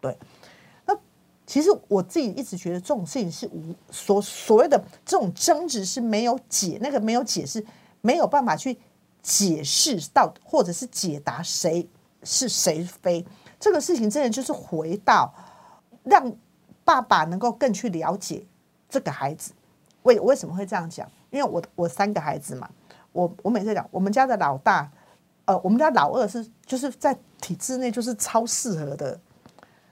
[0.00, 0.16] 对。
[1.46, 7.64] 其实我自己一直觉得这种事情是无所所谓的这种争执是没有解，那个没有解释，
[8.00, 8.76] 没有办法去
[9.22, 11.88] 解释到或者是解答谁
[12.24, 13.24] 是谁非
[13.60, 15.32] 这个事情，真的就是回到
[16.02, 16.34] 让
[16.84, 18.44] 爸爸能够更去了解
[18.88, 19.52] 这个孩子。
[20.02, 21.08] 为为什么会这样讲？
[21.30, 22.68] 因为我我三个孩子嘛，
[23.12, 24.90] 我我每次讲我们家的老大，
[25.44, 29.20] 呃，我们家老二是就是在体制内就是超适合的。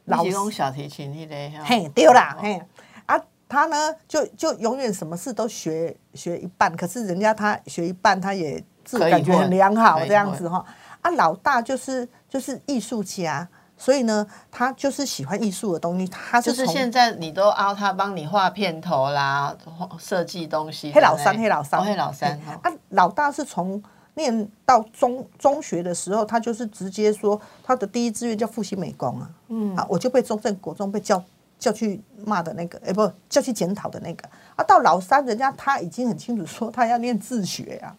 [0.06, 1.52] 老用小提琴，你嘞？
[1.64, 2.60] 嘿，丢啦，嘿
[3.06, 10.64] 啊，他呢就就永远什么事都学学一半，可是人家他学一半，他也自感觉很良好这样子哈。
[11.00, 16.06] 啊，老大就是就是艺术家，所以呢，他就是喜欢艺术的东西。
[16.08, 19.56] 他就是现在你都凹他帮你画片头啦，
[19.98, 20.92] 设计东西。
[20.92, 22.38] 黑老三，黑老三，黑老三。
[22.62, 23.82] 啊，老大是从。
[24.14, 31.22] 念到中中学的时候，他就是直接说他的第一志愿叫复兴美工啊，嗯啊，我就被中正国中被叫
[31.58, 34.62] 叫去骂的那个，哎不叫去检讨的那个啊。
[34.64, 37.96] 到老三，人家他已经很清楚说他要念自学啊，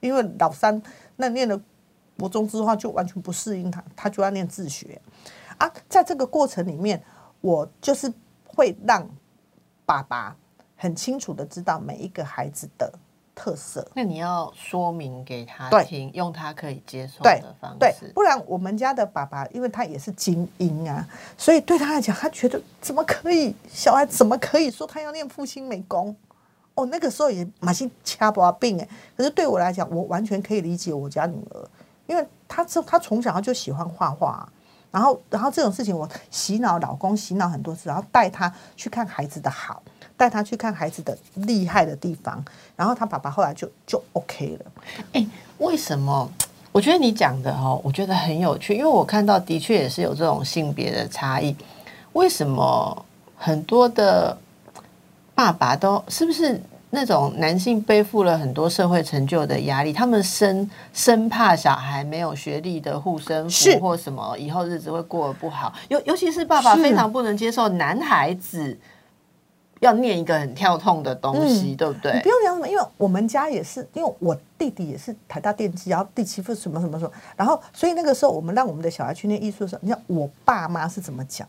[0.00, 0.80] 因为老三
[1.16, 1.60] 那念了
[2.18, 5.00] 国中之后就完全不适应他，他就要念自学
[5.58, 5.68] 啊。
[5.88, 7.02] 在这个过程里面，
[7.40, 8.12] 我就是
[8.46, 9.08] 会让
[9.84, 10.36] 爸爸
[10.76, 12.92] 很清楚的知道每一个孩子的。
[13.34, 26.14] 特色，那你要说明给他听，用他可以接受的方式，不然我们家的爸爸，因为他也是精英啊，所以对他来讲，他觉得怎么可以，小孩怎么可以说他要练复兴美工？
[26.74, 31.68] 哦，那个时候也满心掐不病哎，可是对我来讲，我完全可以理解我家女儿，
[32.06, 34.48] 因为她从她从小就喜欢画画，
[34.90, 39.82] 然后然后这种事情我洗脑老公洗脑很多次，然后带他去看孩子的好。
[40.24, 42.42] 带他去看孩子的厉害的地方，
[42.74, 44.72] 然后他爸爸后来就就 OK 了。
[45.12, 45.26] 哎，
[45.58, 46.30] 为什么？
[46.72, 51.54] 我觉得你讲的哦，我觉得很有趣，因为我看到的确也是有这种性别的差异。
[52.14, 53.04] 为什么
[53.36, 54.34] 很多的
[55.34, 56.58] 爸爸都是不是
[56.88, 59.92] 那种男性背负了很多社会成就的压力？
[59.92, 65.74] 他们生生怕小孩没有学历的护身符或什么，以后日子会过得不好。
[65.88, 68.74] 尤尤其是爸爸非常不能接受男孩子。
[69.80, 72.20] 要念一个很跳痛的东西，对不对？
[72.22, 81.46] 不用讲什么，因为我们家也是，因为我弟弟也是台大电机，然后第七副什么什么什么，然后所以那个时候我们让我们的小孩去念艺术的时候，你看我爸妈是怎么讲？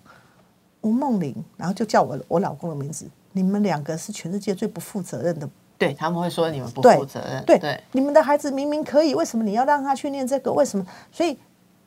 [0.81, 10.51] 吴梦玲，然后就叫我我老公的名字，你们两个是全世界最不负责任的，对他们会说你们不负责任，对对，你们的孩子明明可以，为什么你要让他去念这个？
[10.51, 10.85] 为什么？
[11.11, 11.35] 所以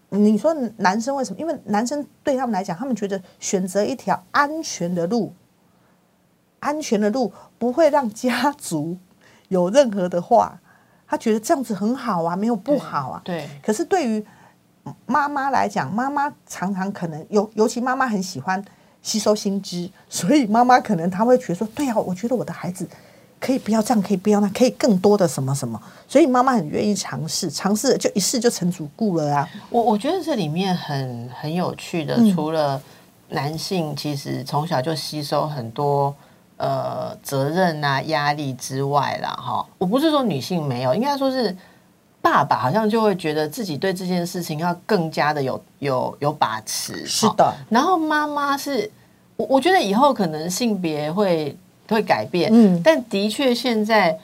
[0.09, 1.39] 你说男生为什么？
[1.39, 5.33] 因为男生对他们来讲，他们觉得选择一条安全的路。
[6.61, 8.97] 安全的路不会让家族
[9.49, 10.59] 有任何的话，
[11.07, 13.23] 他觉得这样子很好啊，没有不好啊。
[13.25, 13.49] 对。
[13.63, 14.25] 可是对于
[15.07, 18.63] 妈妈来讲，妈妈常常可能尤尤其妈妈很喜欢
[19.03, 22.89] 吸收新知，所以妈妈可能她会觉得说：“对啊，我觉得我的孩子
[23.39, 29.49] 可以不要这样，可以不要那，可以更多的什么什么。”所以妈妈很愿意尝试，尝试就一试就成主顾了啊。
[29.71, 32.81] 我我觉得这里面很很有趣的，除了
[33.29, 36.15] 男性其实从小就吸收很多。
[36.59, 41.57] 呃，责任啊，压力之外啦，哈，我不是说女性没有，应该说是
[42.21, 47.55] 爸爸好像就会觉得自己对这件事情要更加的有有有把持，是的。
[47.71, 48.91] 然后妈妈是
[49.37, 51.57] 我我觉得以后可能性别会
[51.89, 54.19] 会改变，嗯，但的确现在。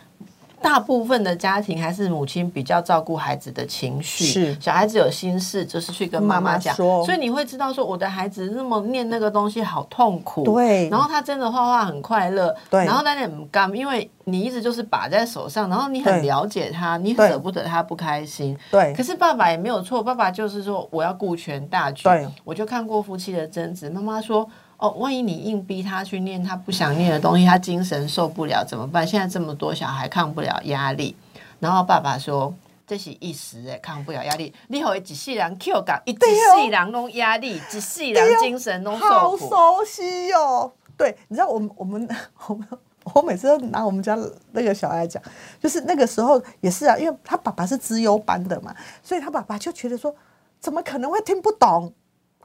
[0.64, 4.56] 大部分的家庭还是母亲比较照顾孩子的情绪，是。
[4.58, 24.48] 小孩子有心事就是去跟妈妈讲，所以你会知道说我的孩子那么念那个东西好痛苦，对，然后他真的画画很快乐，对，然后但是很干，因为你一直就是把在手上，然后你很了解他，你舍不得他不开心，对，可是爸爸也没有错，爸爸就是说我要顾全大局，对，我就看过夫妻的争执，妈妈说。
[24.76, 29.06] 哦，万一你硬逼他去念他不想念的东西，他精神受不了怎么办？
[29.06, 31.16] 现在这么多小孩抗不了压力，
[31.60, 32.52] 然后爸爸说
[32.86, 34.52] 这是一时诶，抗不了压力。
[34.68, 38.98] 你好，一世人 Q 感，一世人弄压力，一世人精神弄。
[38.98, 40.70] 好熟悉哟！
[40.96, 42.08] 对，你知道我们我们
[42.46, 42.68] 我们
[43.14, 44.18] 我每次都拿我们家
[44.52, 45.22] 那个小孩讲，
[45.60, 50.14] 就是那个时候也是啊，因为他爸爸是资优班的嘛，所以他爸爸就觉得说，
[50.60, 51.92] 怎么可能会听不懂？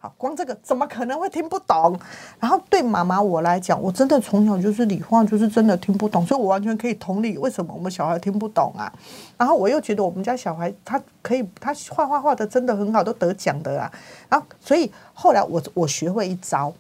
[0.01, 1.99] 好，光这个怎么可能会听不懂？
[2.39, 8.89] 然后对妈妈我来讲，我真的从小就是理化，就是真的听不懂，所以我完全可以同理为什么我们小孩听不懂啊。
[9.38, 13.91] 然后我又觉得我们家小孩他可以，他画画画的真的很好，都得奖的啊。
[14.29, 16.73] 然后所以后来我我学会一招，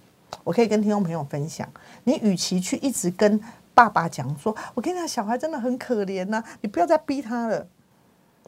[0.45, 1.67] 我可以跟听众朋友分享。
[2.05, 3.37] 你与其去一直跟
[3.73, 7.67] 爸爸讲说，我跟你讲小孩真的很可怜呐，你不要再逼他了。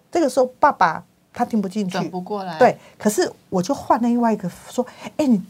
[0.10, 1.03] 这个时候爸爸。
[1.33, 2.57] 他听不进去，转不过来。
[2.59, 4.85] 对，可是我就换另外一个说，
[5.17, 5.41] 哎，你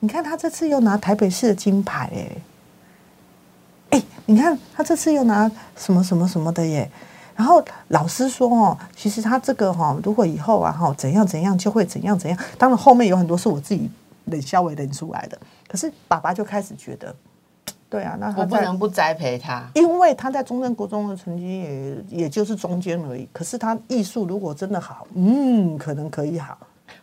[0.00, 6.90] 你看他这次又拿台北市的金牌，哎，哎，你看他这次又拿什么什么什么的耶。
[7.34, 12.38] 然后老师说哦，其实他这个哈，如果以后啊哈怎样怎样就会怎样怎样。
[12.58, 13.90] 当然后面有很多是我自己
[14.26, 17.14] 冷笑为冷出来的，可是爸爸就开始觉得。
[17.90, 23.28] 对啊，那我不能不栽培他，因为他在中正国中的成绩也也就是中间而已。
[23.32, 26.56] 可是他艺术如果真的好，嗯，可能可以好。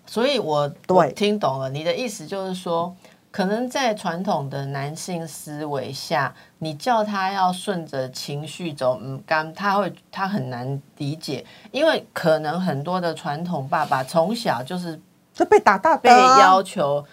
[0.06, 2.96] 所以我对听懂了你的意思，就是说，
[3.30, 14.98] 可能在传统的男性思维下，你叫他要顺着情绪走，嗯，干他会他很难理解，因为可能很多的传统爸爸从小就是
[15.34, 17.04] 是被打大被要求。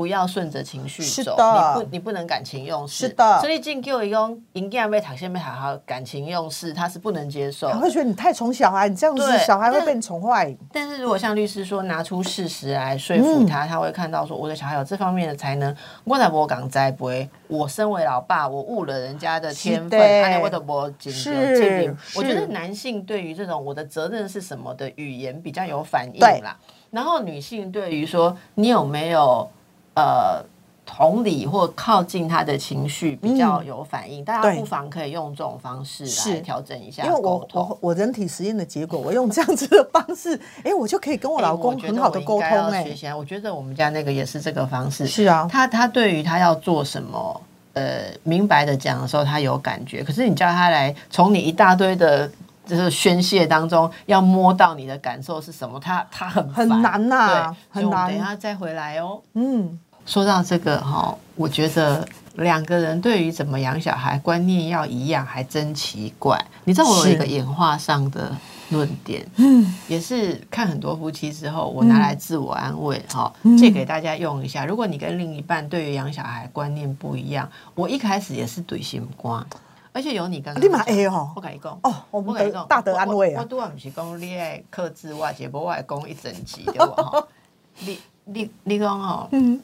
[0.00, 3.06] 不要顺着情绪走，你不你不能感情用事。
[3.06, 7.68] 是的，所以进 Q 一公营养被塔先被好好感情用事，他是不能接受。
[7.70, 10.56] 他会觉得你太宠小孩，你这样子小孩会被你宠坏。
[10.72, 15.76] 但是如果像律师说，拿出事实来说服他，他会看到说我的小孩有这方面的才能。
[16.04, 26.56] 我才不讲栽培，我身为老爸，我误了人家的天分，我的不仅仅我觉得男性对于这种我的责任是什么的语言比较有反应啦。
[26.90, 29.46] 然后女性对于说你有没有。
[29.94, 30.44] 呃，
[30.86, 37.04] 同理或靠近他的情绪比较有反应，大家不妨可以用这种方式来调整一下。
[37.04, 42.48] 因为我我我人体实验的结果，我用这样子的方式，哎，我就可以跟我老公很好的沟通。
[42.70, 45.06] 哎，我觉得我们家那个也是这个方式。
[45.06, 47.40] 是啊，他他对于他要做什么，
[47.74, 50.02] 呃，明白的讲的时候，他有感觉。
[50.02, 52.30] 可是你叫他来从你一大堆的，
[52.76, 58.08] 就是宣泄当中，要摸到你的感受是什么，他他很很难呐，很难。
[58.08, 59.20] 等一下再回来哦。
[59.34, 59.78] 嗯。
[60.06, 62.04] 说到这个哈，我觉得
[62.36, 66.42] 两个人对于怎么养小孩观念要一样，还真奇怪。
[66.64, 68.34] 你知道我有一个演化上的
[68.70, 74.64] 论点，嗯，也是看很多夫妻之后，我拿来自我安慰哈，借给大家用一下。
[74.64, 79.46] 如果你跟另一半对于养小孩观念不一样，我一开始也是怼心瓜，
[79.92, 83.40] 而且有你刚刚立马 A 哦，不敢讲哦，我们得大德安慰啊。
[83.40, 87.24] 我都不是讲你爱克制我，结果我爱讲一整集对吧？
[87.80, 89.60] 你你你讲哦，嗯。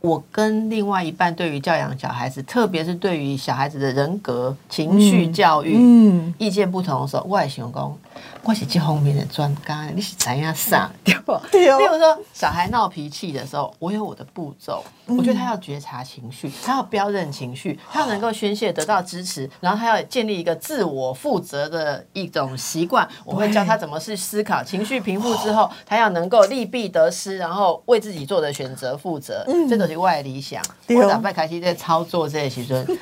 [0.00, 7.96] 我跟另外一半对于教养小孩子，特别是对于小孩子的人格、情绪教育，嗯，意见不同的时候，我也想讲。
[8.42, 10.90] 我是这方面的专家，你是怎样上？
[11.04, 11.32] 对不？
[11.52, 14.82] 例如说，小孩闹脾气的时候，我有我的步骤。
[15.06, 23.06] 我觉得他要觉察情绪，他要标认情绪，他要能够宣泄得到支持，然后他要建立一个自我负责的一种习惯。
[23.24, 29.44] 我会教他怎么去思考，情绪平复之后，他要能够利弊得失，然后为自己做的选择负责。
[29.68, 30.62] 这都是外理想。
[30.88, 32.98] 我打败凯西在操作这些时阵。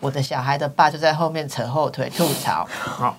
[0.00, 2.66] 我的小孩的爸就在后面扯后腿吐槽，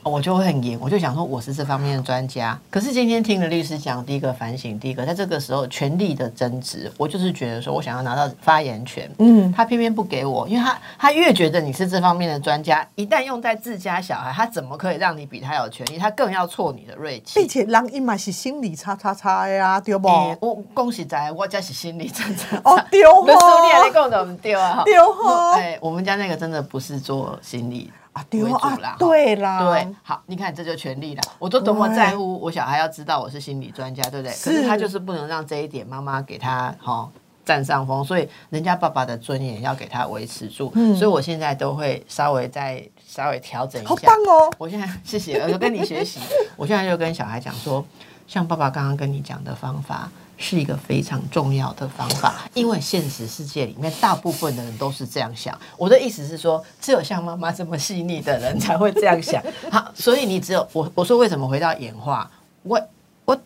[0.01, 2.59] 我就会很严，我就想说我是这方面的专家。
[2.71, 15.99] 可是今天听了律师讲，第一个反省，第一个在这个时候权力的争执，我就是觉得说我想要拿到发言权，嗯，他偏偏不给我，因为他他越觉得你是这方面的专家，一旦用在自家小孩，他怎么可以让你比他有权利？
[15.99, 20.07] 他更要挫你的锐气，并且让伊嘛是心理叉叉叉呀，对不？
[20.39, 26.65] 我恭喜在，我家是心理真差，哦丢，我说你你讲的唔丢啊，丢哈，哎，我们家那个真的。
[26.71, 28.47] 不是做心理啊，为主
[28.79, 31.21] 啦，对啦，对，好，你看这就权利了。
[31.37, 34.31] 我都多么在乎我小孩要知道我是心理专家，对不对？
[34.31, 37.09] 可是他就是不能让这一点妈妈给他哈
[37.43, 40.71] 占上风，所以人家爸爸的尊严要给他维持住。
[40.95, 43.89] 所以我现在都会稍微再稍微调整一下。
[43.89, 44.53] 好棒哦！
[44.57, 46.21] 我现在谢谢，我跟你学习。
[46.55, 47.85] 我现在就跟小孩讲说，
[48.27, 50.09] 像爸爸刚刚跟你讲的方法。
[50.41, 55.57] 是一个非常重要的方法，因为现实世界里面大部分的人都是这样想。
[55.77, 59.41] 我的意思是说，只有像妈妈这么细腻的人才会这样想。
[59.71, 62.29] 好，所以你只有我我说为什么回到演化？
[62.63, 62.81] 我
[63.25, 63.37] 我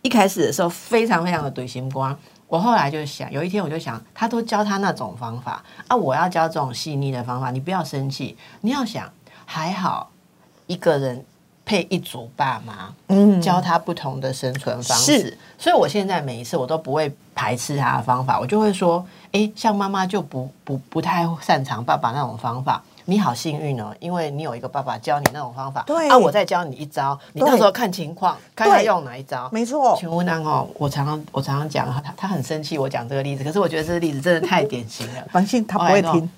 [0.00, 7.50] 一开始的时候非常非常的怼心光，我后来就想，有一天我就想，他都教他那种方法啊，我要教这种细腻的方法。
[7.50, 9.12] 你不要生气，你要想
[9.44, 10.10] 还好
[10.66, 11.24] 一个人。
[11.66, 15.36] 配一组爸妈，嗯，教他不同的生存方式。
[15.58, 22.80] 所以我现在每一次我都不会排斥他的方法，我就会说，哎，像妈妈就不不不太擅长爸爸那种方法。
[23.08, 25.82] 你好幸运哦，因为你有一个爸爸教你那种方法。
[25.86, 29.48] 对，啊，我再教你一招，你到时候看情况，看他用哪一招。
[29.52, 29.96] 没错。
[29.98, 30.40] 请问呢？
[30.44, 35.24] 哦，我常常我常常讲，他他很生气，我讲这个例子，可是我觉得这个例子真的太典型了。
[35.30, 36.28] 放心，他不会听。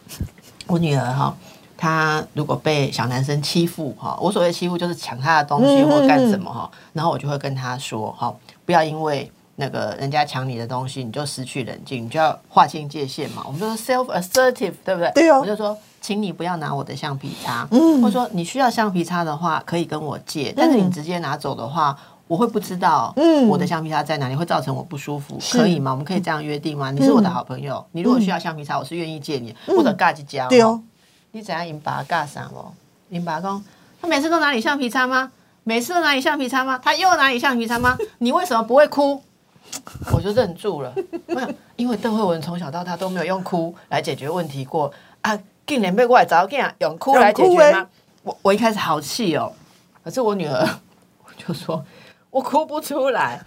[0.66, 1.34] 我女儿哈。
[1.80, 8.34] 他如果被小男生欺负哈，我所谓欺负就是抢他的东西或干什么哈，然后我就会跟他说哈，
[8.66, 13.44] 不要因为那个人家抢你的东西，你就失去冷静，你就要划清界限嘛。
[13.46, 15.12] 我们说 self assertive，对不对？
[15.14, 15.38] 对哦。
[15.40, 23.14] 我就说，请你不要拿我的橡皮擦，或者说你需要橡皮擦的话，可以跟我借，但是你直接拿走的话，我会不知道
[23.48, 25.92] 我的橡皮擦在哪里，会造成我不舒服，可以吗？
[25.92, 26.90] 我们可以这样约定吗？
[26.90, 30.48] 你是我的好朋友，你如果需要橡皮擦，我是愿意借你，或者尬几胶。
[30.48, 30.80] 对哦。
[31.32, 32.72] 你怎样引爸干啥不？
[33.10, 33.62] 引爸公，
[34.00, 35.30] 他每次都拿你橡皮擦吗？
[35.64, 36.78] 每次都拿你橡皮擦吗？
[36.82, 37.96] 他又拿你橡皮擦吗？
[38.18, 39.22] 你为什么不会哭？
[40.12, 40.92] 我就忍住了。
[41.26, 45.38] 没有，因为邓慧文从小到大都没有用哭来解决问题过啊！
[45.66, 46.48] 竟然被过来找我
[46.78, 47.86] 用哭来解决吗？
[48.22, 49.52] 我我一开始好气哦，
[50.02, 50.66] 可是我女儿
[51.36, 51.84] 就说
[52.30, 53.38] 我哭不出来，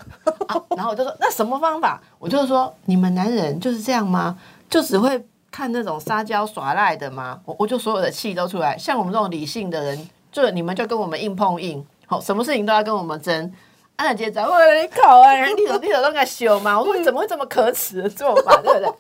[0.75, 1.99] 然后我就说那什么方法？
[2.19, 4.37] 我就说你们男人就是这样吗？
[4.69, 5.25] 就只会。
[5.51, 7.39] 看那种撒娇耍赖的吗？
[7.45, 8.77] 我我就所有的气都出来。
[8.77, 13.53] 像我们这种理性的人，就你们就跟我们硬碰硬，好，什么事情都要跟我们争。
[13.97, 16.79] 安姐找我你考啊，人地手地手都该修嘛？
[16.79, 18.91] 我说你怎么会这么可耻的做法，对不对？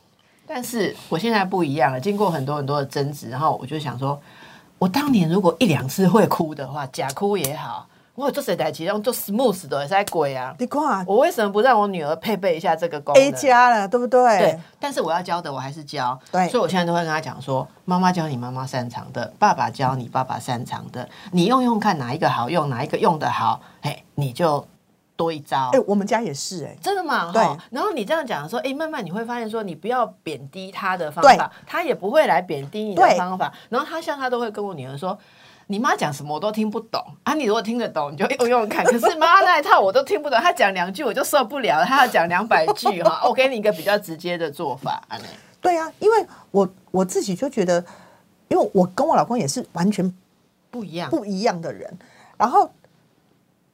[0.45, 4.21] 但是我现在不一样了，经过很多很多的争执，然后我就想说，
[4.77, 7.87] 我当年如果一两次会哭的话，假哭也好。
[8.21, 10.55] 我做谁在其用做 smooth 的在鬼啊！
[10.59, 14.37] 你看，我为什么不让我女儿配备一下这个功能？A 加了，对不对？
[14.37, 14.59] 对。
[14.79, 16.17] 但是我要教的，我还是教。
[16.31, 16.47] 对。
[16.49, 24.65] 所以我现在都会跟她讲说：妈妈教你妈妈擅长的，爸爸教你爸爸擅长的，你用用看哪一个好用，哪一个用的好，哎，你就
[25.15, 25.69] 多一招。
[25.73, 27.31] 哎，我们家也是，哎，真的吗？
[27.33, 27.41] 对。
[27.71, 33.51] 然后你这样讲说，哎，慢慢你会发现说，你不要贬低他的方法，他也不会来贬低你的方法。
[33.69, 35.17] 然后他像他都会跟我女儿说。
[35.71, 37.33] 你妈讲什么我都听不懂啊！
[37.33, 38.83] 你如果听得懂，你就 用用看。
[38.83, 43.21] 可是妈那一套我都听不懂，她讲两句我就受不了，她要讲两百句哈。
[43.25, 45.01] 我给你一个比较直接的做法，
[45.61, 47.83] 对啊，因为我我自己就觉得，
[48.49, 50.13] 因为我跟我老公也是完全
[50.69, 51.97] 不一样不一样的人。
[52.37, 52.69] 然后，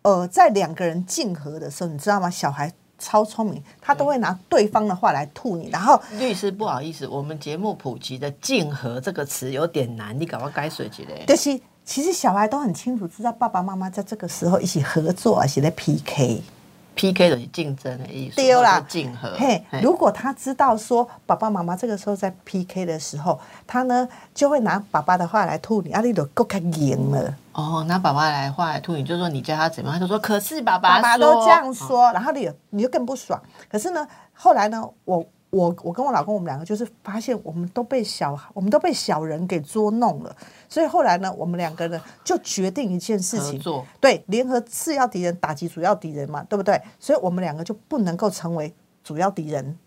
[0.03, 2.29] 呃，在两个人竞合的时候，你知道吗？
[2.29, 5.69] 小孩超聪明，他都会拿对方的话来吐你。
[5.71, 11.23] 然后，律师不好意思，我们节目普及的“竞合”这个词有点难，你赶快改水去嘞。
[11.25, 11.59] 就是。
[11.87, 19.33] 其实小孩都很清楚，知道爸爸妈妈在这个时候一起合作，而且在 PK，PK 的竞争的意思，丢啦，竞合。
[19.37, 27.33] 嘿，如果他知道说爸爸妈妈这个时候在 PK 的时候，他呢就会拿爸爸的话来吐你，啊，你都够开赢了。
[27.53, 33.41] 哦，拿爸爸来话来吐你，就说你教他怎么样，他就说可是爸爸爸爸都这样说，然后你你就更不爽。
[33.71, 35.25] 可是呢，后来呢，我。
[35.49, 40.35] 我我跟我老公，我们两个就是发现，我们都被小我们都被小人给捉弄了，
[40.67, 43.59] 所以后来呢，我们两个人就决定一件事情，
[44.01, 46.81] 对，联合次要敌人打击主要敌人嘛，对不对？
[46.99, 48.73] 所以我们两个就不能够成为
[49.03, 49.77] 主要敌人。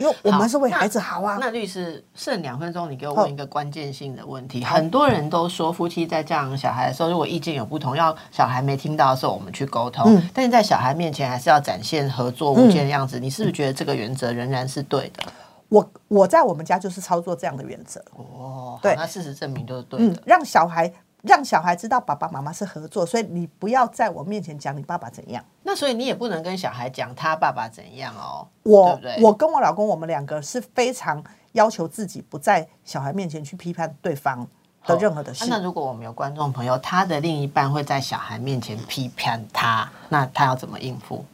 [0.00, 1.36] 因为我们是为孩子好啊。
[1.38, 4.64] 那律师剩两分钟，你给我问一个关键性的问题。
[4.64, 10.20] 很多人都说，夫妻在教养小孩的时候，如果意见有不同，要小孩没听到的时候，我们去沟通。
[10.32, 13.20] 但是在小孩面前，还是要展现合作无间的样子。
[13.20, 15.22] 你是不是觉得这个原则仍然是对的？
[15.68, 18.02] 我我在我们家就是操作这样的原则。
[18.16, 20.22] 哦，对，那事实证明都是对的。
[20.24, 20.90] 让小孩。
[21.22, 25.44] 让小孩知道爸爸妈妈是合作，所以你不要在我面前讲你爸爸怎样。
[25.62, 28.46] 那所以你也不能跟小孩讲他爸爸怎样哦。
[28.62, 34.46] 我我跟我老公，我们两个是非常要求自己不在小孩面前去批判对方
[34.86, 35.46] 的任何的事。
[35.48, 41.24] 那如果我们有观众朋友，他的另一半会在小孩面前批判他，那他要怎么应付？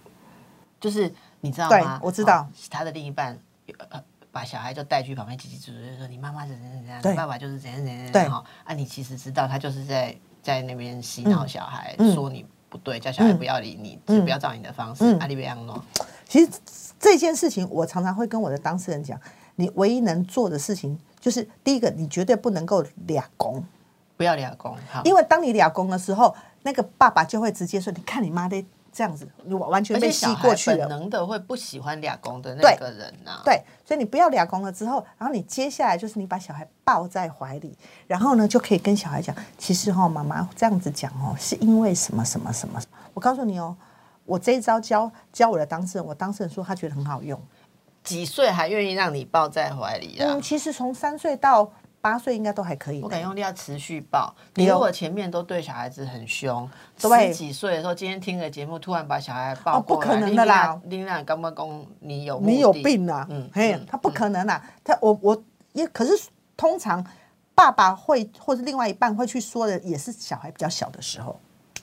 [0.80, 2.00] 就是你知道吗？
[2.02, 3.38] 我知道他的另一半。
[4.36, 15.04] 把小孩就带去旁边，叽叽喳喳说：“你妈妈怎样怎样，你爸爸就是怎样怎样怎样。”哈，啊，你其实知道他就是在在那边洗脑小孩，说你不对，叫小孩不要理你，不要照你的方式。
[15.20, 15.82] 阿里贝昂诺，
[16.28, 16.52] 其实
[17.00, 19.18] 这件事情，我常常会跟我的当事人讲，
[19.54, 23.64] 你唯一能做的事情就是第一个，你绝对不能够俩公，
[24.18, 28.62] 不要俩公，好，因为当你俩公的时候，那个爸爸就会直接说：“你看你妈的
[28.96, 33.42] 这样子，你完全被吸过去了。”本能的会不喜欢俩公的那个人呐。
[33.44, 37.76] 对，所以你不要俩公了之后，然后你接下来就是你把小孩抱在怀里，
[38.06, 42.80] 然后呢就可以跟小孩讲，其实哈，妈妈这样子讲哦，是因为什么什么什么？
[43.12, 43.76] 我告诉你哦。
[44.24, 47.40] 我这一招教教我的当事人，我当事人说他觉得很好用。
[48.02, 50.34] 几岁还愿意让你抱在怀里啊？
[50.34, 51.70] 嗯，其实从三岁到
[52.06, 53.02] 八岁应该都还可以。
[53.02, 54.32] 我敢用力要持续抱。
[54.54, 60.80] 你如果前面都对小孩子很凶，十几岁的时候，今天听个节目，突然把小孩抱过来，不可能的啦！
[60.84, 63.26] 林娜干嘛公你有你有病啊？
[63.28, 64.62] 嗯，嘿，他不可能啊！
[64.84, 65.42] 他我我
[65.72, 66.12] 也可是
[66.56, 67.04] 通常
[67.56, 71.36] 爸爸会或者另外一半会去说的，也是小孩比较小的时候。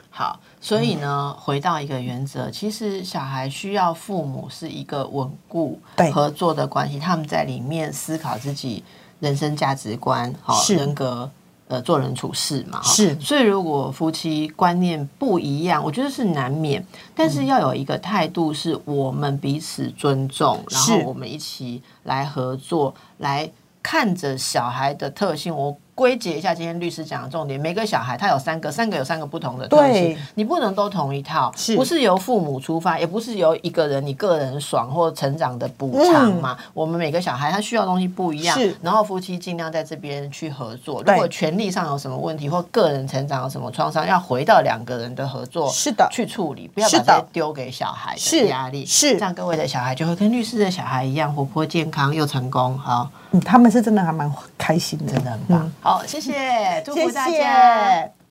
[0.10, 5.78] 好，所以呢，回到一个原则，其实小孩需要父母是一个稳固
[6.14, 8.84] 合作的关系，他们在里面思考自己
[9.24, 11.32] 人生价值观、好人格、
[11.70, 12.82] 呃做人处事嘛。
[12.84, 23.50] 是，所以如果夫妻观念不一样，我觉得是难免，但是要有一个态度，是我们彼此尊重，然后我们一起来合作，来
[23.82, 25.78] 看着小孩的特性，我。
[25.96, 36.58] 归结一下今天律师讲的重点，每个小孩他有三个，三个有三个不同的特性，你不能都同一套，不是由父母出发，也不是由一个人你个人爽或成长的补偿嘛？
[36.74, 41.04] 我们每个小孩他需要东西不一样，然后夫妻尽量在这边去合作。
[41.04, 48.84] 如果权利上有什么问题或个人成长有什么创伤，要回到两个人的合作是的去处理，不要把它丢给小孩的压力。
[48.86, 52.76] 是这样，各位的小孩就会跟律师的小孩一样活泼健康又成功。
[52.80, 53.08] 好。
[53.42, 55.72] 他们是真的还蛮开心的，真的很棒。
[55.82, 58.10] 好，谢谢，祝福大家。